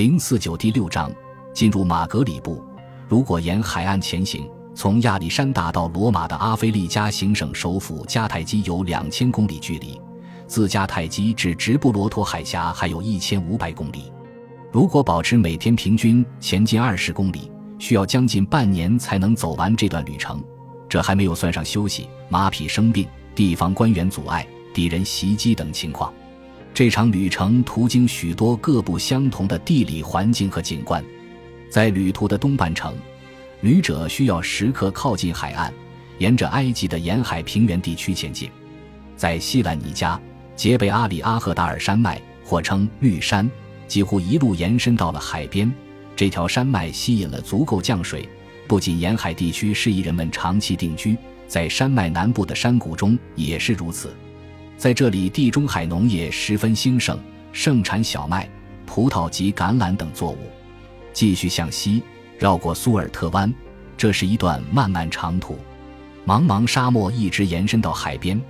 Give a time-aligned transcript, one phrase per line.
[0.00, 1.12] 零四九第六章
[1.52, 2.64] 进入马格里布。
[3.06, 10.00] 如果沿海岸前行，从亚历山大到罗马的阿非利加行省首府迦太基有两千公里距离，
[10.46, 14.10] 自迦太基至直布罗陀海峡还有一千五百公里。
[14.72, 20.42] 如果保持每天平均前进二十公里，需要将近半年才能走完这段旅程。
[20.88, 26.10] 这还没有算上休息、马匹生病、地方官员阻碍、敌人袭击等情况。
[26.72, 31.04] 这场旅程途经许多各不相同的地理环境和景观，
[31.68, 32.96] 在旅途的东半程，
[33.60, 35.72] 旅者需要时刻靠近海岸，
[36.18, 38.48] 沿着埃及的沿海平原地区前进。
[39.14, 40.18] 在西兰尼加
[40.56, 43.50] 杰贝阿里阿赫达尔山脉，或称绿山，
[43.86, 45.70] 几乎一路延伸到了海边。
[46.16, 48.26] 这条山脉吸引了足够降水，
[48.66, 54.14] 不仅沿海地区适宜人们长期定居，在山脉南部的山谷中也是如此。
[54.80, 57.18] 在这里，地中海农业十分兴盛，
[57.52, 58.48] 盛产小麦、
[58.86, 60.38] 葡萄及橄榄等作物。
[61.12, 62.02] 继续向西，
[62.38, 63.52] 绕过苏尔特湾，
[63.94, 65.58] 这是一段漫漫长途，
[66.26, 68.40] 茫茫沙漠一直延伸到海边。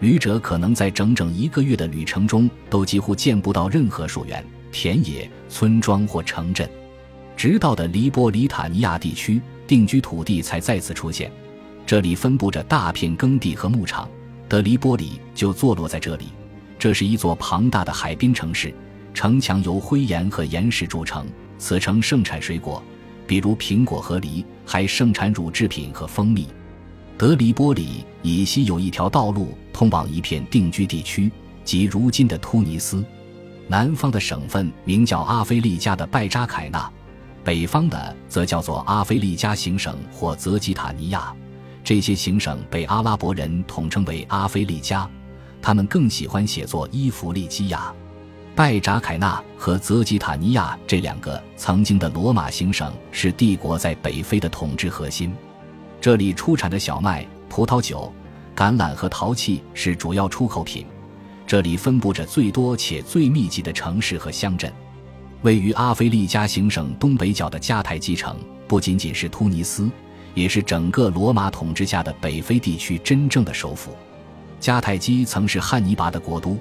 [0.00, 6.68] 旅者可能在整整一个月的旅程中，都几乎见不到任何树园、田野、村庄或城镇，
[7.36, 11.30] 直到的黎波里塔尼亚地区定居土地才再次出现。
[11.86, 14.10] 这里分布着大片耕地和牧场。
[14.48, 16.26] 德黎波里就坐落在这里，
[16.78, 18.72] 这是一座庞大的海滨城市，
[19.12, 21.26] 城墙由灰岩和岩石筑成。
[21.58, 22.82] 此城盛产水果，
[23.26, 26.46] 比如苹果和梨，还盛产乳制品和蜂蜜。
[27.18, 31.32] 德黎波里以西有一条道路通往一片定居地区，
[31.64, 33.04] 即如今的突尼斯。
[33.66, 36.88] 南方的省份名叫阿非利加的拜扎凯纳，
[37.42, 41.34] 北方的则叫做阿非利加行省或泽吉塔尼亚。
[41.86, 45.08] 这些行省被阿拉伯人统称为阿非利加，
[45.62, 47.94] 他们更喜欢写作伊弗利基亚。
[48.56, 55.32] 拜扎凯纳和泽吉塔尼亚这两个曾经的罗马行省是帝国在北非的统治核心。
[56.00, 58.12] 这里出产的小麦、葡萄酒、
[58.56, 60.84] 橄榄和陶器是主要出口品。
[61.46, 64.72] 这里分布着最多且最密集的城市和乡镇。
[65.42, 69.88] 位于阿非利加行省东北角的迦太基城不仅仅是突尼斯。
[70.36, 73.96] 也是整个罗马统治下的北非地区真正的首府。
[74.60, 76.58] 迦太基曾是汉尼拔的国都，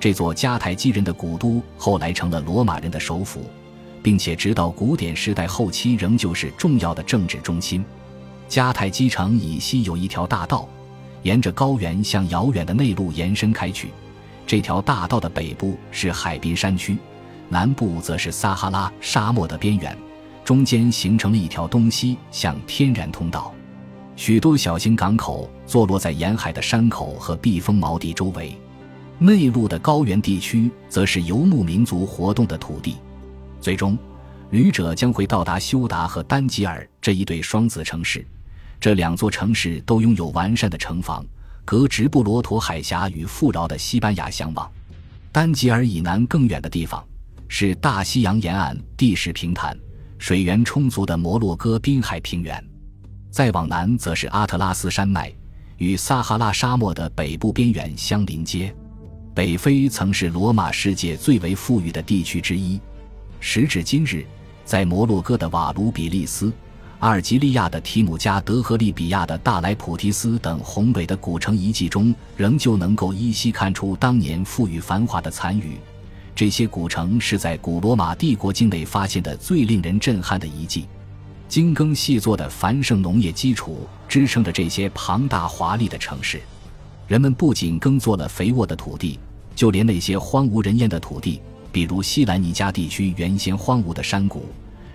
[0.00, 3.44] 这座迦太基人的古都后来成了罗马人的首府，
[4.02, 7.84] 并且直到古典时代后期仍旧是重要的政治中心。
[8.48, 10.66] 迦太基城以西有一条大道，
[11.22, 13.90] 沿着高原向遥远的内陆延伸开去。
[14.46, 16.96] 这条大道的北部是海滨山区，
[17.50, 19.94] 南部则是撒哈拉沙漠的边缘。
[20.48, 23.54] 中间形成了一条东西向天然通道，
[24.16, 28.58] 许多小型港口坐落在沿海的山口和避风锚地周围。
[29.18, 32.96] 内陆的高原地区则是游牧民族活动的土地。
[33.60, 33.98] 最终，
[34.48, 38.26] 旅者将会到达休达和丹吉尔这一对双子城市。
[38.80, 41.22] 这两座城市都拥有完善的城防，
[41.66, 44.66] 隔直布罗陀海峡与富饶的西班牙相望。
[45.30, 47.06] 丹吉尔以南更远的地方
[47.48, 49.78] 是大西洋沿岸地势平坦。
[50.18, 52.62] 水源充足的摩洛哥滨海平原，
[53.30, 55.32] 再往南则是阿特拉斯山脉，
[55.76, 58.74] 与撒哈拉沙漠的北部边缘相邻接。
[59.32, 62.80] 北非曾是罗马世界最为富裕的地区之一。
[63.38, 64.26] 时至今日，
[64.64, 66.52] 在摩洛哥的瓦卢比利斯、
[66.98, 75.78] 阿尔及利亚的提姆加德和利比亚的大莱普提斯等宏伟的古城遗迹中，仍旧能够依稀看出当年富裕繁华的残余。
[76.38, 80.86] 这些古城是在古罗马帝国境内发现的最令人震撼的遗迹，
[81.48, 86.40] 精耕细作的繁盛农业基础支撑着这些庞大华丽的城市。
[87.08, 89.18] 人们不仅耕作了肥沃的土地，
[89.56, 94.46] 就连那些荒无人烟的土地，比如西兰尼加地区原先荒芜的山谷，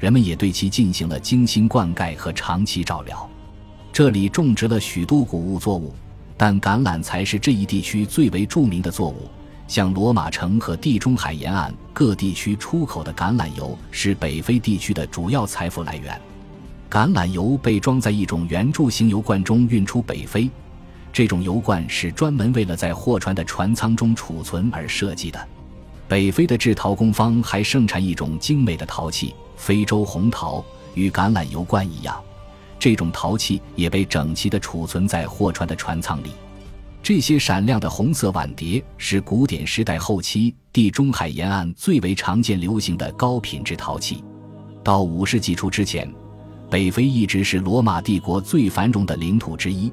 [0.00, 3.30] 人们也对其进行了精心灌溉和长期照料。
[3.92, 5.94] 这里种植了许多谷物作物，
[6.36, 9.30] 但橄榄才是这一地区最为著名的作物。
[9.68, 16.20] 向罗马城和地中海沿岸各地区出口的橄榄油是北非地区的主要财富来源。
[16.90, 20.50] 橄榄油被装在一种圆柱形油罐中运出北非，
[21.12, 25.48] 这种油罐是专门为了在货船的船舱中储存而设计的。
[26.08, 30.64] 北非的制陶工坊还盛产一种精美的陶器——非洲红陶，
[30.94, 32.18] 与橄榄油罐一样，
[32.78, 36.32] 这种陶器也被整齐地储存在货船的船舱里。
[37.08, 44.22] 这些闪亮的红色碗碟是古典时代后期地中海沿岸最为常见流行的高品质陶器。
[44.84, 46.06] 到五世纪初之前，
[46.68, 49.90] 北非一直是罗马帝国最繁荣的领土之一。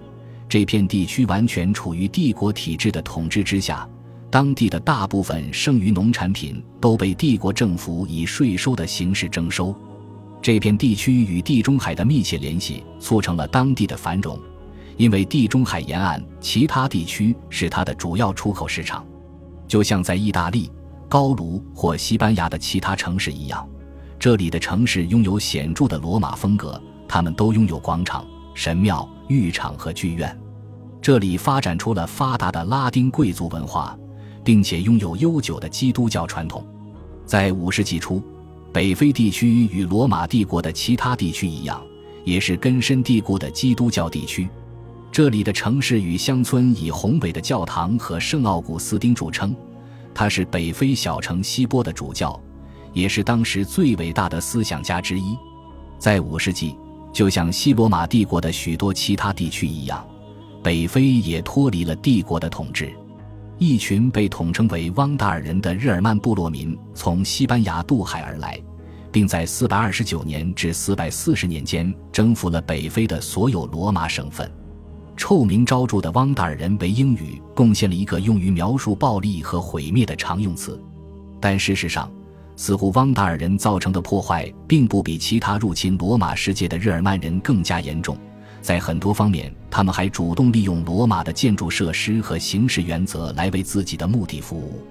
[0.50, 3.88] 这片地区完全处于帝国体制的统治之下。
[4.30, 9.74] 当地的大部分剩余农产品都被帝国政府以税收的形式征收。
[10.42, 14.38] 这片地区与地中海的密切联系促成了当地的繁荣，
[14.98, 19.06] 因为地中海沿岸其他地区是它的主要出口市场。
[19.68, 20.72] 就像在意大利、
[21.10, 23.68] 高卢或西班牙的其他城市一样，
[24.20, 30.38] 这里的城市拥有显著的罗马风格，他们都拥有广场、神庙、浴场和剧院。
[31.02, 33.98] 这里发展出了发达的拉丁贵族文化。
[34.46, 36.64] 并且拥有悠久的基督教传统，
[37.26, 38.22] 在五世纪初，
[38.72, 41.82] 北非地区与罗马帝国的其他地区一样，
[42.24, 44.48] 也是根深蒂固的基督教地区。
[45.16, 49.56] 这里的城市与乡村以宏伟的教堂和圣奥古斯丁著称。
[50.14, 52.38] 他是北非小城西波的主教，
[52.92, 55.34] 也是当时最伟大的思想家之一。
[55.98, 56.78] 在五世纪，
[57.14, 60.06] 就像西罗马帝国的许多其他地区一样，
[60.62, 62.94] 北非也脱离了帝国的统治。
[63.58, 68.62] 一群被统称为汪达尔人的日耳曼部落民从西班牙渡海而来，
[69.14, 74.52] 并在429年至440年间征服了北非的所有罗马省份。
[75.18, 80.80] 臭名昭著的汪达尔人为英语贡献了一个用于描述暴力和毁灭的常用词，
[81.40, 82.12] 但事实上，
[82.56, 88.18] 似乎汪达尔人造成的破坏并不比其他入侵罗马世界的日耳曼人更加严重。
[88.62, 94.82] 在很多方面，他们还主动利用罗马的建筑设施和形式原则来为自己的目的服务。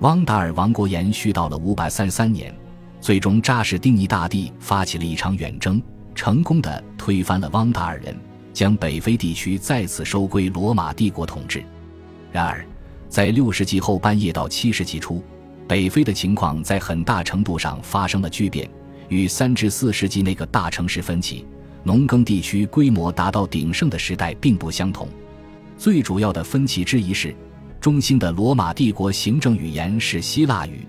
[0.00, 2.54] 汪达尔王国延续到了五百三十三年，
[3.00, 5.82] 最终扎什丁尼大帝发起了一场远征，
[6.14, 8.16] 成功的推翻了汪达尔人，
[8.58, 11.62] 将北非地区再次收归罗马帝国统治。
[12.32, 12.66] 然而，
[13.08, 15.22] 在六世纪后半叶到七世纪初，
[15.68, 18.68] 北非的情况在很大程度上发生了巨变，
[19.10, 21.46] 与三至四世纪那个大城市分歧。
[21.84, 25.06] 农耕地区规模达到鼎盛的时代并不相同，
[25.76, 27.32] 最主要的分歧之一是，
[27.80, 30.84] 中兴的罗马帝国行政语言是希腊语，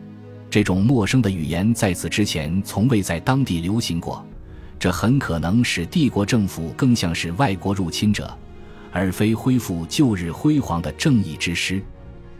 [0.49, 4.25] 这种陌生的语言在此之前从未在当地流行过，
[4.79, 8.33] 这很可能使帝国政府更像是外国入侵者，
[8.91, 11.83] 而非恢复旧日辉煌的正义之师。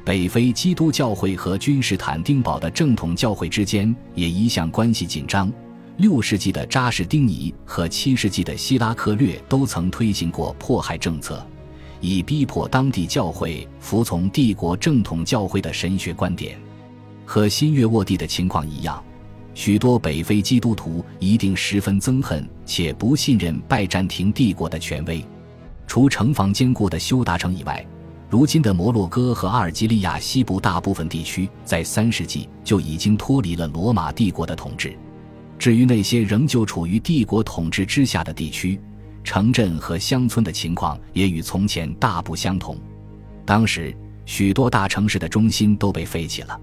[0.05, 5.51] 北非基督教会和君士坦丁堡的正统教会之间也一向关系紧张。
[5.97, 11.45] 六世纪的扎什丁尼和七世纪的希拉克略都曾推行过迫害政策，
[11.99, 16.57] 以逼迫当地教会服从帝国正统教会的神学观点。
[17.25, 19.03] 和新月沃地的情况一样，
[19.53, 25.23] 许多北非基督徒一定十分憎恨且不信任拜占庭帝国的权威。
[25.85, 27.85] 除城防坚固的修达城以外，
[28.29, 34.95] 如今的摩洛哥和阿尔及利亚西部大部分地区在三世纪就已经脱离了罗马帝国的统治。
[35.57, 38.79] 至于那些仍旧处于帝国统治之下的地区，
[39.23, 42.77] 城镇和乡村的情况也与从前大不相同。
[43.45, 43.93] 当时，
[44.25, 46.57] 许多大城市的中心都被废弃了。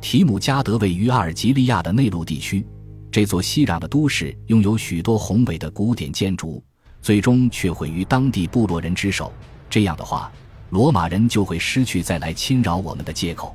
[0.00, 2.66] 提姆加德位于阿尔及利亚的内陆地区，
[3.10, 6.62] 这座熙攘的都市拥有许多宏伟的古典建筑，
[7.02, 9.30] 最终却毁于当地部落人之手。
[9.68, 10.32] 这样的话，
[10.70, 13.54] 罗马人就会失去再来侵扰我们的借口。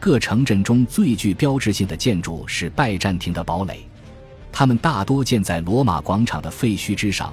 [0.00, 3.86] 各城镇中最具标志性的建筑是拜占庭的堡垒。
[4.50, 7.32] 它们大多建在罗马广场的废墟之上，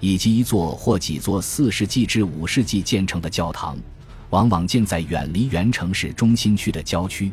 [0.00, 3.76] 以及一座或几座四世纪至五世纪建成的教堂，
[4.30, 7.30] 往往建在远离原城市中心区的郊区。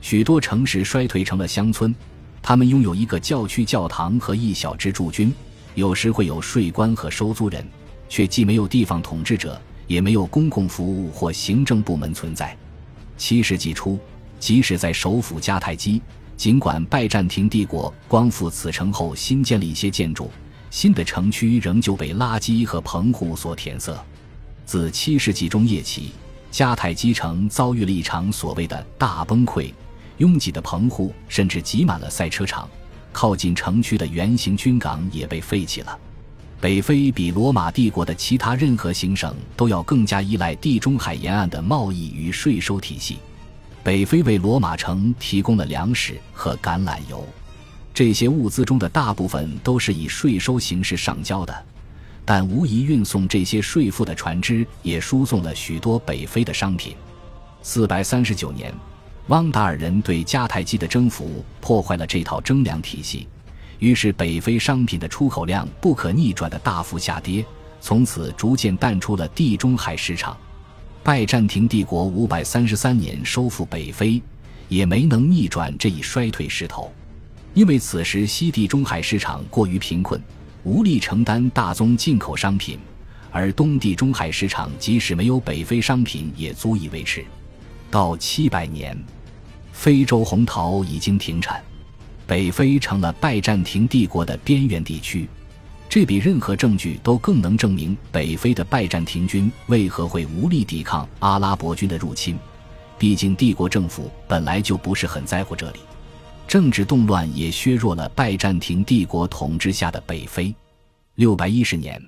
[0.00, 1.94] 许多城市衰退成了乡村，
[2.42, 5.32] 他们拥有一个教区教堂和一小支驻军，
[5.74, 7.64] 有时会有税官和收租人，
[8.08, 12.56] 却既没有地方统治者，也没有公共服务或行政部门存在。
[13.16, 13.98] 七世纪初，
[14.38, 16.00] 即使在首府迦太基。
[16.36, 20.30] 尽管拜占庭帝国光复此城后新建了一些建筑，
[20.70, 23.94] 新的城区仍旧被垃圾和棚户所填塞。
[24.64, 26.12] 自七世纪中叶起，
[26.50, 29.70] 迦太基城遭遇了一场所谓的大崩溃，
[30.20, 32.68] 拥挤的棚户甚至挤满了赛车场，
[33.10, 35.98] 靠近城区的圆形军港也被废弃了。
[36.60, 43.16] 北非比罗马帝国的其他任何行省都要更加依赖地中海沿岸的贸易与税收体系。
[43.82, 47.26] 北非为罗马城提供了粮食和橄榄油，
[47.94, 51.66] 这些物资中的大部分都是以税收形式上交的，
[52.26, 56.94] 但无疑运送这些税赋的船只也输送了许多北非的商品。
[57.62, 58.70] 四百三十九年，
[59.28, 63.28] 汪达尔人对迦太基的征服破坏了这套征粮体系，
[63.78, 67.44] 于是北非商品的出口量不可逆转的大幅下跌，
[67.80, 70.36] 从此逐渐淡出了地中海市场。
[71.02, 74.20] 拜占庭帝国五百三十三年收复北非，
[74.68, 76.92] 也没能逆转这一衰退势头，
[77.54, 80.20] 因为此时西地中海市场过于贫困，
[80.64, 82.78] 无力承担大宗进口商品，
[83.30, 87.24] 而东地中海市场即使没有北非商品也足以维持。
[87.90, 88.96] 到七百年，
[89.72, 91.60] 非洲红桃已经停产，
[92.26, 95.28] 北非成了拜占庭帝国的边缘地区。
[95.88, 102.38] 这比任何证据都更能证明北非的拜占庭军为何会无力抵抗阿拉伯军的入侵。
[102.96, 105.80] 毕竟，帝国政府本来就不是很在乎这里。
[106.46, 110.54] 政治动乱也削弱了拜占庭帝国统治下的北非。
[111.16, 112.00] 六百一十年，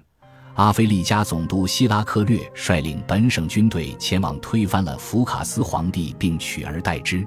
[0.55, 7.27] 阿非利加总督希拉克略率领本省军队前往推翻了福卡斯皇帝，并取而代之。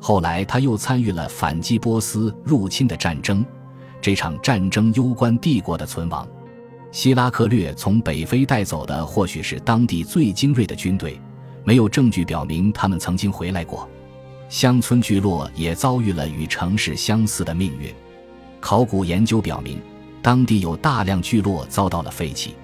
[0.00, 3.44] 后来，他又参与了反击波斯入侵的战争。
[4.00, 6.26] 这场战争攸关帝国的存亡。
[6.90, 11.20] 希拉克略从北非带走的或许是当地最精锐的军队，
[11.64, 13.88] 没有证据表明他们曾经回来过。
[14.48, 17.92] 乡村聚落也遭遇了与城市相似的命运。
[18.60, 19.80] 考古研究表明，
[20.24, 22.54] 当地有大量聚落遭到了废弃，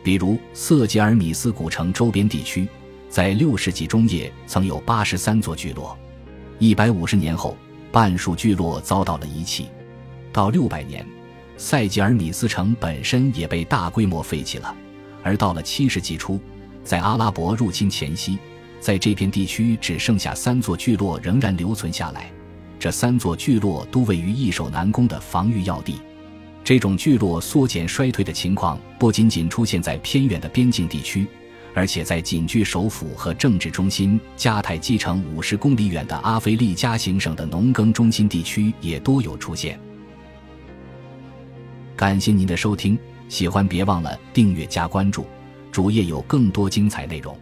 [0.00, 2.68] 比如色吉尔米斯古城周边地区，
[3.08, 5.98] 在六世纪中叶曾有八十三座聚落，
[6.60, 7.56] 一百五十年后，
[7.90, 9.66] 半数聚落遭到了遗弃。
[10.32, 11.04] 到六百年，
[11.56, 14.72] 塞吉尔米斯城本身也被大规模废弃了。
[15.24, 16.38] 而到了七世纪初，
[16.84, 18.38] 在阿拉伯入侵前夕，
[18.78, 22.30] 在这片地区只剩下三座聚落仍然留存下来。
[22.78, 25.96] 这三座聚落都位于易守难攻的防御要地。
[26.70, 31.26] 这种聚落缩减衰退的情况不仅仅出现在偏远的边境地区，
[31.74, 39.80] 而且在仅距首府和政治中心迦太基城五十公里远的阿非利加行省的农耕中心地区也多有出现。
[41.96, 42.96] 感谢您的收听，
[43.28, 45.26] 喜欢别忘了订阅加关注，
[45.72, 47.36] 主页有更多精彩内容。